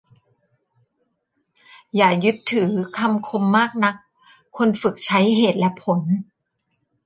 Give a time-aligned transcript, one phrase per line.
[1.95, 3.95] อย่ายึดถือคำคมมากนัก
[4.55, 6.01] ควรฝึกใช้เหตุและผล